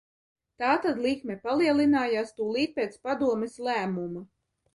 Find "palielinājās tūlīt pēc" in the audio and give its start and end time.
1.43-2.99